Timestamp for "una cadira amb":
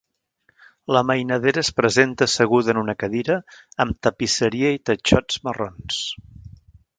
2.83-4.01